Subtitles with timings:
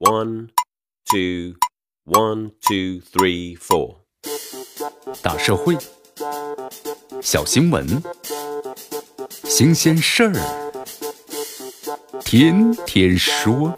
[0.00, 0.50] One,
[1.10, 1.56] two,
[2.04, 3.96] one, two, three, four。
[5.20, 5.76] 大社会，
[7.20, 8.00] 小新闻，
[9.42, 10.34] 新鲜事儿，
[12.20, 13.74] 天天说。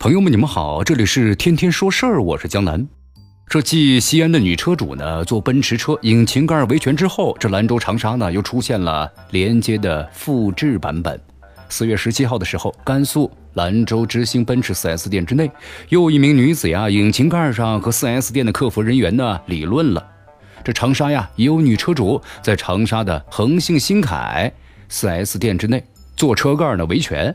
[0.00, 2.84] 朋友们，你们好，这里是天天说事儿，我是江南。
[3.48, 11.20] 这继西安的女车主呢做奔驰车引擎盖维权之后，这兰州长沙呢又出现了连接的复制版本。
[11.72, 15.50] 四月十七号的时候，甘肃兰州之星奔驰 4S 店之内，
[15.88, 20.06] 又一名女子呀，引擎盖上和 4S 店的客服人员呢理论了。
[20.62, 24.52] 这长沙呀，也有女车主在长沙的恒信新凯
[24.90, 25.82] 4S 店之内
[26.14, 27.34] 做车盖呢维权。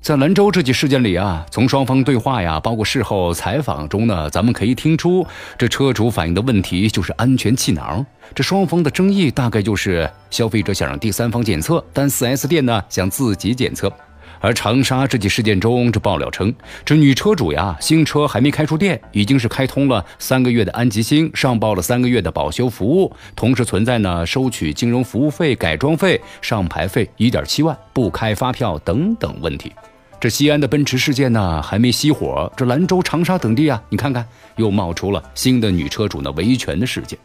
[0.00, 5.26] 在兰州这起事件里啊，从双方对话呀，包括事后采访中呢，咱们可以听出，
[5.58, 8.06] 这车主反映的问题就是安全气囊。
[8.34, 13.92] 这双方的争议大概就是消费者想让第三方检测，但 4S 店呢想自己检测。
[14.40, 29.72] 而长沙这起事件中，这爆料称，这女车主呀，新车还没开出店，已经是开通了三个月的安吉星，上报了三个月的保修服务，同时存在呢收取金融服务费、改装费、上牌费一点七万，不开发票等等问题。
[30.20, 37.18] 这西安的奔驰事件呢还没熄火，这兰州、长沙等地啊，你看看又冒出了新的女车主呢维权的事件。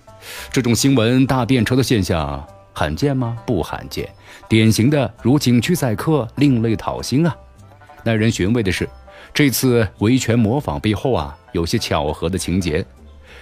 [0.52, 2.46] 这种新闻大变车的现象。
[2.76, 3.38] 罕见吗？
[3.46, 4.10] 不罕见，
[4.50, 7.36] 典型的如景区宰客，另类讨薪啊！
[8.04, 8.90] 耐人寻味的是，
[9.32, 12.84] 这次维权模仿背后啊，有些巧合的情节。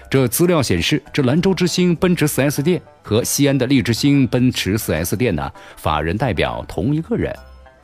[0.10, 7.34] 这资料显示，这兰州之星奔驰 4S 店和西安的利之星奔驰 4S 店呢，法人代表同一个人，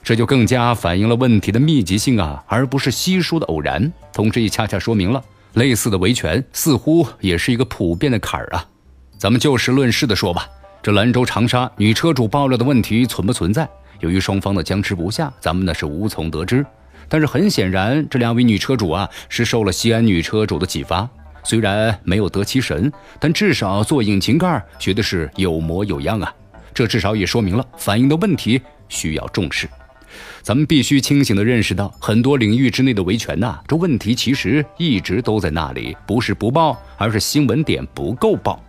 [0.08, 3.92] 这就更加反映了问题的密集性啊，而不是稀疏的偶然。
[4.14, 5.22] 同时，也恰恰说明了
[5.56, 8.66] 类似的维权似乎也是一个普遍的坎儿啊。
[9.18, 10.48] 咱们就事论事的说吧。
[10.82, 13.68] 这兰州长沙女车主爆料的问题存不存在？
[14.00, 16.66] 由于双方的僵持不下，咱们呢是无从得知。
[17.10, 21.06] 但是很显然，这两位女车主啊是受了西安女车主的启发，
[21.44, 26.34] 虽然没有得其神，但至少做引擎盖学的是有模有样啊。
[26.74, 29.68] 这至少也说明了反映的问题需要重视。
[30.42, 38.64] 咱们必须清醒地认识到，很多领域之内的维权呐，这问题其实一直都在那里，不是不报，而是新闻点不够报。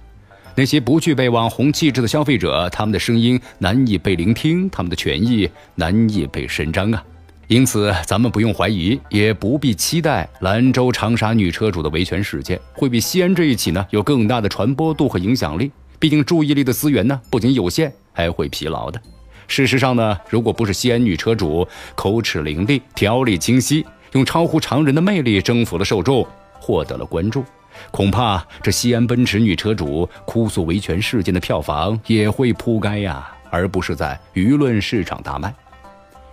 [0.55, 7.05] 那些不具备网红气质的消费者，他们的声音难以被聆听，他们的权益难以被伸张啊！
[7.47, 15.71] 因此，咱们不用怀疑，也不必期待兰州长沙女车主的维权事件会比西安这一起呢有更大的传播度和影响力。
[15.99, 19.01] 毕竟，注意力的资源呢不仅有限，还会疲劳的。
[19.49, 21.67] 事实上呢，如果不是西安女车主
[21.97, 26.25] 口齿伶俐、条理清晰，用超乎常人的魅力征服了受众，
[26.61, 27.45] 获得了关注。
[27.91, 35.53] 恐怕这西安奔驰女车主哭诉维权事件的票房也会扑街呀，而不是在舆论市场大卖。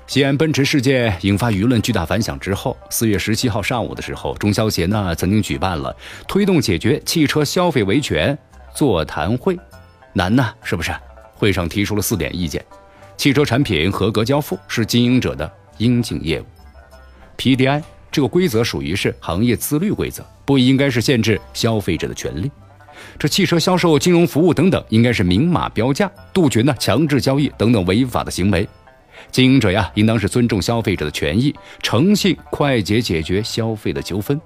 [0.08, 5.96] 西安奔驰事件引发舆论巨大反响之后，四月十七号上午的时候，中消协呢曾经举办了
[6.28, 8.38] 推动解决汽车消费维权
[8.74, 9.58] 座谈会，
[10.14, 10.92] 难呢是不是？
[11.34, 12.64] 会上提出了四点意见：
[13.18, 16.46] 汽车产品合格交付是经营者的应尽业务
[17.38, 17.82] ；PDI。
[18.12, 22.50] 这个规则属于是行业自律规则，不应该是限制消费者的权利。
[23.20, 28.66] 这汽车销售、金融服务等等，应该是明码标价，杜绝呢强制交易等等违法的行为。
[29.32, 31.54] 经营者呀，应当是尊重消费者的权益，
[31.84, 34.40] 诚信快捷解决消费的纠纷。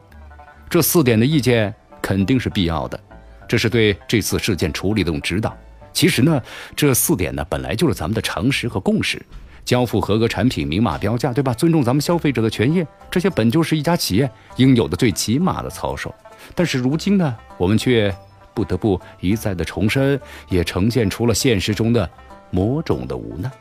[0.67, 2.99] 这四点的意见肯定是必要的，
[3.47, 5.55] 这是对这次事件处理的一种指导。
[5.93, 6.41] 其实呢，
[6.75, 9.21] 这四点呢本来就是咱们的常识和共识。
[9.65, 11.53] 交付合格产品，明码标价，对吧？
[11.53, 16.13] 尊重咱们消费者的权益，这些本就是一家企业应有的最起码的操守。
[16.55, 18.11] 但是如今呢，我们却
[18.55, 20.19] 不得不一再的重申，
[20.49, 22.09] 也呈现出了现实中的
[22.49, 23.51] 某种的无奈。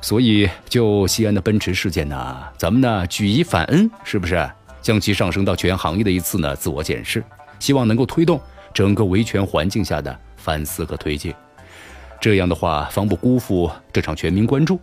[0.00, 4.50] 所以，就西安的奔驰事件呢，咱们呢举一反三，是不是
[4.82, 7.22] 将其上升到全行业的一次呢自我检视？
[7.60, 8.40] 希望能够推动
[8.74, 11.32] 整个维权环境下的反思和推进。
[12.20, 14.80] 这样的话，方不辜负这场全民关注。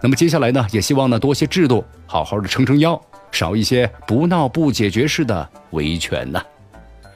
[0.00, 3.00] 那么接下来呢，也希望呢多些制度，好好的撑撑腰，
[3.30, 6.42] 少一些不闹不解决式的维权呐。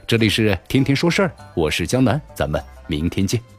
[0.05, 3.56] 这里是天天说事儿，我是江南，咱们明天见。